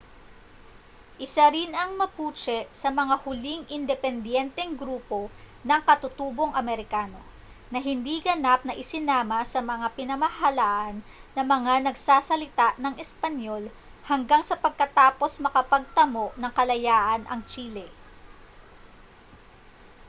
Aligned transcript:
isa 1.25 1.45
rin 1.55 1.71
ang 1.81 1.91
mapuche 2.01 2.59
sa 2.81 2.89
mga 2.99 3.15
huling 3.23 3.61
independiyenteng 3.77 4.71
grupo 4.81 5.21
ng 5.67 5.77
katutubong 5.89 6.51
amerikano 6.61 7.21
na 7.71 7.77
hindi 7.87 8.15
ganap 8.27 8.59
na 8.65 8.73
isinama 8.83 9.39
sa 9.53 9.59
mga 9.71 9.87
pinamahalaan 9.97 10.95
ng 11.35 11.45
mga 11.53 11.73
nagsasalita 11.87 12.67
ng 12.81 12.93
espanyol 13.03 13.63
hanggang 14.09 14.41
sa 14.45 14.57
pagkatapos 14.63 15.31
makapagtamo 15.45 16.25
ng 16.41 16.49
kalayaan 16.57 17.21
ang 17.29 17.41
chile 17.51 17.85